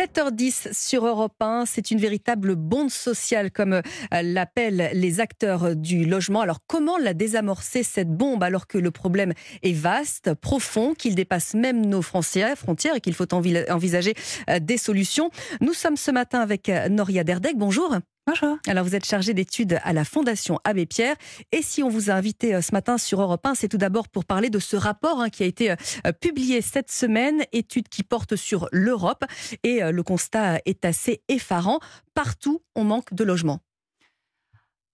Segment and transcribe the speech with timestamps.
[0.00, 3.82] 7h10 sur Europe 1, c'est une véritable bombe sociale comme euh,
[4.22, 6.40] l'appellent les acteurs du logement.
[6.40, 11.52] Alors comment la désamorcer cette bombe alors que le problème est vaste, profond, qu'il dépasse
[11.52, 12.56] même nos frontières,
[12.96, 14.14] et qu'il faut envisager
[14.48, 15.30] euh, des solutions?
[15.60, 17.58] Nous sommes ce matin avec euh, Noria Derdek.
[17.58, 17.98] Bonjour.
[18.26, 18.58] Bonjour.
[18.66, 21.16] Alors, vous êtes chargée d'études à la Fondation Abbé Pierre.
[21.52, 24.08] Et si on vous a invité euh, ce matin sur Europe 1, c'est tout d'abord
[24.08, 25.76] pour parler de ce rapport hein, qui a été euh,
[26.06, 29.24] euh, publié cette semaine, étude qui porte sur l'Europe.
[29.64, 31.80] Et le constat est assez effarant.
[32.14, 33.60] Partout, on manque de logements.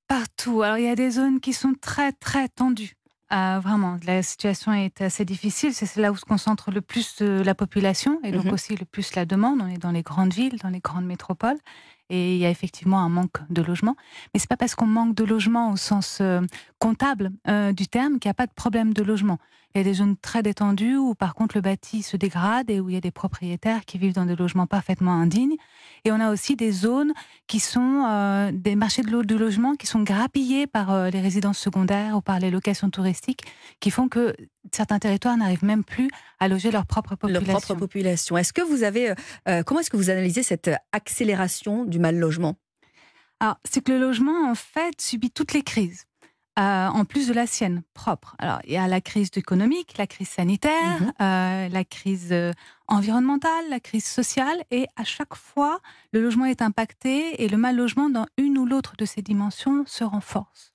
[0.09, 0.63] Partout.
[0.63, 2.95] Alors, il y a des zones qui sont très, très tendues.
[3.31, 5.75] vraiment, la situation est assez difficile.
[5.75, 8.53] C'est là où se concentre le plus la population et donc mhm.
[8.53, 9.61] aussi le plus la demande.
[9.61, 11.59] On est dans les grandes villes, dans les grandes métropoles
[12.11, 13.97] et il y a effectivement un manque de logement.
[14.33, 16.41] Mais c'est pas parce qu'on manque de logement au sens euh,
[16.79, 19.39] comptable euh, du terme qu'il n'y a pas de problème de logement.
[19.77, 22.81] Il y a des zones très détendues où par contre le bâti se dégrade et
[22.81, 25.57] où il y a des propriétaires qui vivent dans des logements parfaitement indignes.
[26.07, 27.13] Et on a aussi des zones
[27.47, 32.17] qui sont euh, des marchés de, de, logement qui sont grappillés par les résidences secondaires
[32.17, 33.43] ou par les locations touristiques
[33.79, 34.35] qui font que
[34.73, 36.09] certains territoires n'arrivent même plus
[36.41, 37.53] à loger leur propre population.
[37.53, 38.39] Leur propre population.
[38.39, 39.13] Est-ce que vous avez,
[39.67, 42.57] comment est-ce que vous analysez cette accélération du mal logement?
[43.41, 46.07] Alors, c'est que le logement, en fait, subit toutes les crises.
[46.59, 48.35] Euh, en plus de la sienne propre.
[48.39, 51.13] Alors, il y a la crise économique, la crise sanitaire, mhm.
[51.21, 52.51] euh, la crise euh,
[52.89, 55.81] environnementale, la crise sociale, et à chaque fois,
[56.13, 59.85] le logement est impacté et le mal logement dans une ou l'autre de ces dimensions
[59.87, 60.73] se renforce.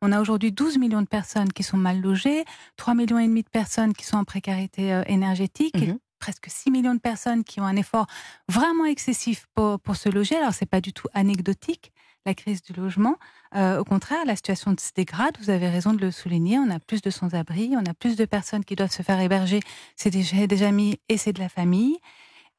[0.00, 2.44] On a aujourd'hui 12 millions de personnes qui sont mal logées,
[2.76, 6.94] 3 millions et demi de personnes qui sont en précarité énergétique, mhm presque 6 millions
[6.94, 8.06] de personnes qui ont un effort
[8.48, 10.34] vraiment excessif pour, pour se loger.
[10.36, 11.92] Alors, ce n'est pas du tout anecdotique,
[12.26, 13.16] la crise du logement.
[13.54, 15.36] Euh, au contraire, la situation se dégrade.
[15.40, 16.58] Vous avez raison de le souligner.
[16.58, 19.60] On a plus de sans-abri, on a plus de personnes qui doivent se faire héberger.
[19.94, 21.96] C'est des, des amis et c'est de la famille.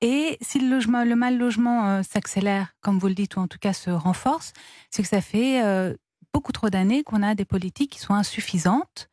[0.02, 3.74] Et si le mal logement euh, s'accélère, comme vous le dites, ou en tout cas
[3.74, 4.54] se renforce,
[4.90, 5.96] c'est que ça fait euh,
[6.34, 9.10] beaucoup trop d'années qu'on a des politiques qui sont insuffisantes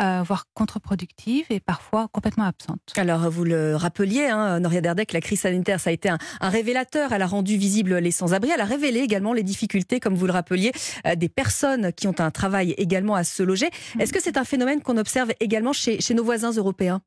[0.00, 2.80] euh, voire contre-productive et parfois complètement absente.
[2.96, 7.12] Alors, vous le rappeliez, hein, Noria Derdek, la crise sanitaire, ça a été un, révélateur.
[7.12, 8.50] Elle a rendu visibles les sans-abri.
[8.52, 10.72] Elle a révélé également les difficultés, comme vous le rappeliez,
[11.06, 13.68] euh, des personnes qui ont un travail également à se loger.
[13.94, 14.00] Mm.
[14.00, 17.02] Est-ce que c'est un phénomène qu'on observe également chez, chez nos voisins européens?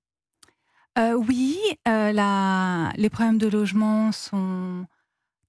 [0.97, 4.85] Euh, Oui, la, les problèmes de logement sont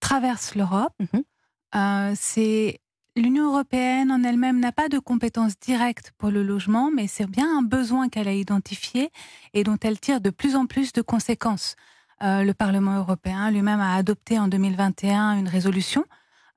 [0.00, 0.94] traversent l'Europe.
[1.00, 2.14] Mm-hmm.
[2.16, 2.80] c'est
[3.16, 7.58] L'Union européenne en elle-même n'a pas de compétences directes pour le logement, mais c'est bien
[7.58, 9.10] un besoin qu'elle a identifié
[9.54, 11.76] et dont elle tire de plus en plus de conséquences.
[12.22, 16.04] Euh, le Parlement européen lui-même a adopté en 2021 une résolution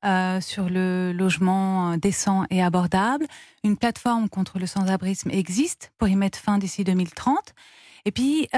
[0.04, 3.26] euh, sur le logement euh, décent et abordable.
[3.64, 7.54] Une plateforme contre le sans-abrisme existe pour y mettre fin d'ici 2030.
[8.04, 8.50] Et puis,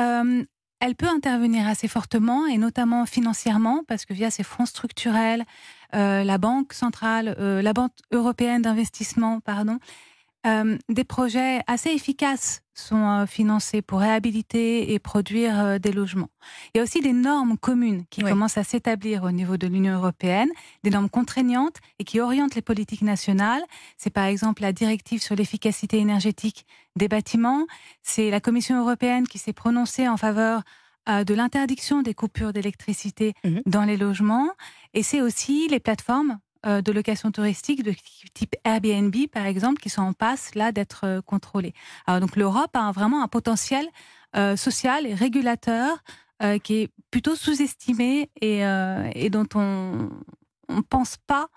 [0.82, 5.46] elle peut intervenir assez fortement et notamment financièrement parce que via ses fonds structurels,
[5.94, 9.80] la Banque centrale, euh, la Banque européenne d'investissement, pardon,
[10.48, 16.32] euh, des projets assez efficaces sont financés pour réhabiliter et produire des logements.
[16.74, 19.94] Il y a aussi des normes communes qui commencent à s'établir au niveau de l'Union
[19.94, 20.50] européenne,
[20.84, 23.62] des normes contraignantes et qui orientent les politiques nationales.
[23.98, 26.66] C'est par exemple la directive sur l'efficacité énergétique
[26.96, 27.68] des bâtiments.
[28.02, 30.64] C'est la Commission européenne qui s'est prononcée en faveur
[31.08, 33.62] de l'interdiction des coupures d'électricité mhm.
[33.66, 34.50] dans les logements.
[34.94, 37.92] Et c'est aussi les plateformes euh, de location touristique de
[38.36, 41.74] type Airbnb, par exemple, qui sont en passe là d'être euh, contrôlées.
[42.06, 43.88] Alors donc l'Europe a vraiment un potentiel
[44.36, 46.04] euh, social et régulateur
[46.64, 48.62] qui est plutôt sous-estimé et,
[49.14, 50.10] et, dont on
[50.70, 51.50] ne pense pas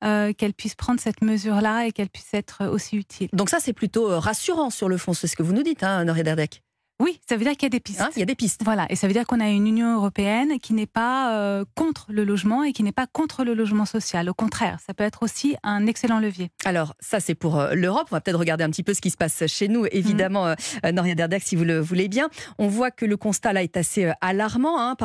[0.00, 3.28] qu'elle puisse prendre cette mesure-là et qu'elle puisse être aussi utile.
[3.34, 6.06] Donc ça, c'est plutôt rassurant sur le fond, c'est ce que vous nous dites, hein,
[6.06, 6.62] Noré Derdek.
[7.02, 8.00] Oui, ça veut dire qu'il y a des pistes.
[8.00, 8.60] Hein, il y a des pistes.
[8.64, 12.06] Voilà, et ça veut dire qu'on a une Union européenne qui n'est pas euh, contre
[12.10, 14.30] le logement et qui n'est pas contre le logement social.
[14.30, 16.50] Au contraire, ça peut être aussi un excellent levier.
[16.64, 18.06] Alors, ça c'est pour euh, l'Europe.
[18.12, 20.56] On va peut-être regarder un petit peu ce qui se passe chez nous, évidemment, mmh.
[20.86, 22.28] euh, Noria si vous le voulez bien.
[22.58, 24.80] On voit que le constat là est assez alarmant.
[24.80, 24.96] Hein,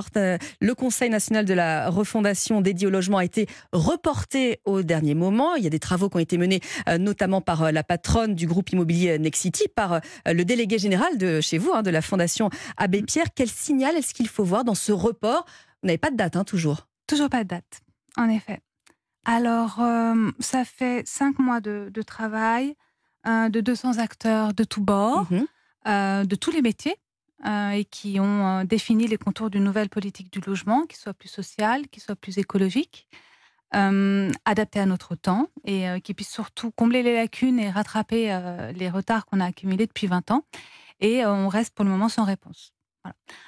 [0.62, 5.56] le Conseil national de la refondation dédié au logement a été reporté au dernier moment.
[5.56, 6.60] Il y a des travaux qui ont été menés,
[7.00, 11.72] notamment par la patronne du groupe immobilier Nexity, par le délégué général de chez vous,
[11.74, 13.28] hein, de la Fondation Abbé Pierre.
[13.34, 15.45] Quel signal est-ce qu'il faut voir dans ce report?
[15.81, 17.81] Vous n'avez pas de date, hein, toujours Toujours pas de date,
[18.18, 18.60] en effet.
[19.24, 22.75] Alors, euh, ça fait cinq mois de, travail,
[23.28, 25.45] euh, de 200 acteurs de tous bords, mhm.
[25.88, 26.95] euh, de tous les métiers,
[27.45, 31.88] et qui ont défini les contours d'une nouvelle politique du logement qui soit plus sociale,
[31.88, 33.07] qui soit plus écologique.
[33.72, 38.24] adaptée à notre temps et qui puisse surtout combler les lacunes et rattraper
[38.74, 40.45] les retards qu'on a accumulés depuis 20 ans
[41.00, 42.74] et euh, on reste pour le moment sans réponse.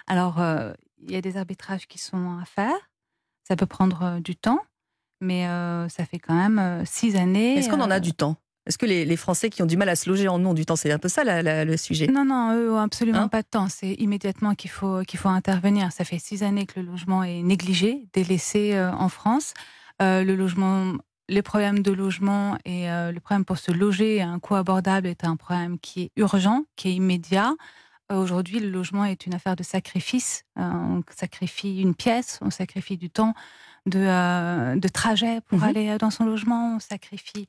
[0.08, 2.76] Alors, euh, il y a des arbitrages qui sont à faire.
[3.44, 4.60] Ça peut prendre du temps,
[5.22, 5.46] mais
[5.90, 7.58] ça fait quand même six années.
[7.58, 8.38] Est-ce qu'on en a du temps?
[8.70, 10.76] Est-ce que les, Français qui ont du mal à se loger en ont du temps?
[10.76, 12.06] C'est un peu ça le sujet.
[12.06, 13.28] Non, non, eux absolument hein?
[13.28, 13.68] pas de temps.
[13.68, 15.92] C'est immédiatement qu'il faut, qu'il faut intervenir.
[15.92, 19.56] Ça fait six années que le logement est négligé, délaissé euh, en France.
[20.04, 20.94] Euh, le logement,
[21.30, 25.08] les problèmes de logement et euh, le problème pour se loger à un coût abordable
[25.08, 27.54] est un problème qui est urgent, qui est immédiat.
[28.12, 30.44] Aujourd'hui, le logement est une affaire de sacrifice.
[30.56, 33.36] on sacrifie une pièce, on sacrifie du temps
[33.86, 37.48] de, de trajet pour mmh aller dans son logement, on sacrifie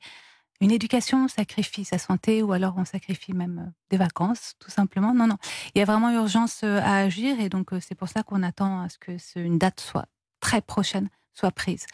[0.61, 4.69] une éducation, on sacrifie sa santé ou alors on sacrifie même euh, des vacances, tout
[4.69, 5.13] simplement.
[5.13, 5.37] Non, non.
[5.73, 8.43] Il y a vraiment urgence euh, à agir et donc euh, c'est pour ça qu'on
[8.43, 10.05] attend à ce que une date soit
[10.39, 11.85] très prochaine soit prise.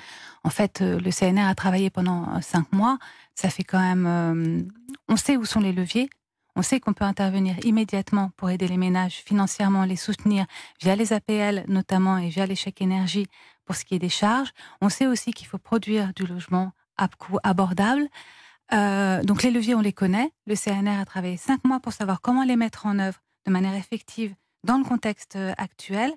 [0.43, 2.97] En fait, le CNR a travaillé pendant cinq mois.
[3.35, 4.67] Ça fait quand même.
[5.07, 6.09] on sait où sont les leviers.
[6.57, 10.47] On sait qu'on peut intervenir immédiatement pour aider les ménages financièrement, les soutenir
[10.81, 13.27] via les APL notamment et via les chèques énergie
[13.63, 14.49] pour ce qui est des charges.
[14.81, 18.07] On sait aussi qu'il faut produire du logement à coût abordable.
[18.73, 20.31] Euh, donc les leviers, on les connaît.
[20.47, 23.75] Le CNR a travaillé cinq mois pour savoir comment les mettre en œuvre de manière
[23.75, 26.11] effective dans le contexte euh, actuel.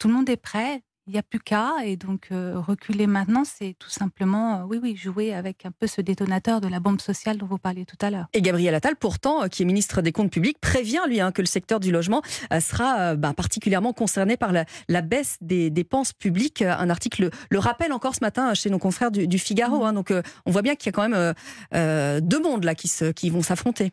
[0.00, 1.72] Tout le monde est prêt il n'y a plus qu'à.
[1.84, 5.86] Et donc, euh, reculer maintenant, c'est tout simplement, euh, oui, oui, jouer avec un peu
[5.86, 8.26] ce détonateur de la bombe sociale dont vous parliez tout à l'heure.
[8.32, 11.42] Et Gabriel Attal, pourtant, euh, qui est ministre des Comptes publics, prévient, lui, hein, que
[11.42, 12.22] le secteur du logement
[12.60, 16.62] sera bah, particulièrement concerné par la, baisse des dépenses publiques.
[16.62, 19.80] Un article le rappelle encore ce matin chez nos confrères du, Figaro.
[19.80, 19.86] Mmh.
[19.86, 19.92] Hein.
[19.92, 20.12] donc,
[20.46, 23.42] on voit bien qu'il y a quand même deux mondes là qui, se, qui vont
[23.42, 23.92] s'affronter.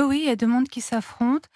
[0.00, 1.48] Oui, il y a deux mondes qui s'affrontent.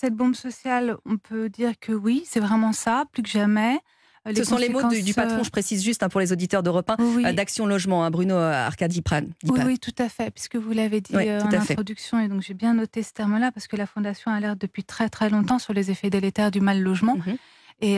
[0.00, 3.78] Cette bombe sociale, on peut dire que oui, c'est vraiment ça, plus que jamais.
[4.26, 6.88] Euh, Ce sont les mots du, patron, je précise juste hein, pour les auditeurs d'Europe
[6.88, 9.24] 1, euh, d'Action Logement, hein, Bruno euh, Arcadi Pran.
[9.44, 12.72] Oui, oui, tout à fait, puisque vous l'avez dit en introduction, et donc j'ai bien
[12.72, 16.08] noté ce terme-là, parce que la Fondation alerte depuis très très longtemps sur les effets
[16.08, 17.18] délétères du mal logement.
[17.18, 17.36] Mhm.
[17.82, 17.96] Et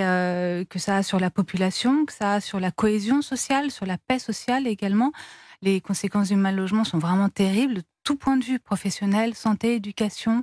[0.69, 3.96] que ça a sur la population, que ça a sur la cohésion sociale, sur la
[3.96, 5.12] paix sociale également.
[5.60, 9.76] Les conséquences du mal logement sont vraiment terribles, de tout point de vue professionnel, santé,
[9.76, 10.43] éducation,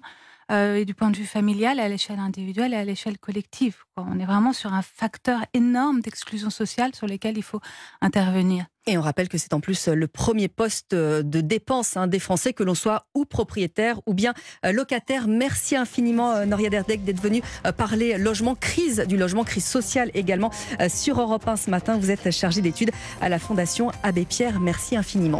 [0.51, 3.77] euh, et du point de vue familial, à l'échelle individuelle et à l'échelle collective.
[3.97, 7.59] On est vraiment sur un facteur énorme d'exclusion sociale sur lequel il faut
[8.01, 8.65] intervenir.
[8.87, 12.53] Et on rappelle que c'est en plus le premier poste de dépense hein, des Français,
[12.53, 14.33] que l'on soit ou propriétaire ou bien
[14.65, 15.27] euh, locataire.
[15.27, 17.41] Merci infiniment, euh, Noria Derdek, d'être venu
[17.77, 20.49] parler logement, crise du logement, crise sociale également
[20.87, 21.97] sur Europe 1 ce matin.
[21.97, 22.91] Vous êtes chargé d'études
[23.21, 24.59] à la Fondation Abbé Pierre.
[24.59, 25.27] Merci infiniment.